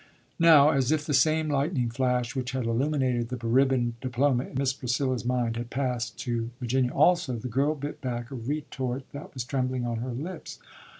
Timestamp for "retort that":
8.35-9.31